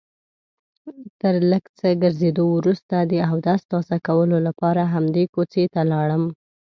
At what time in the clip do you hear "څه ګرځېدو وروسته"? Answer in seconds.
1.79-2.95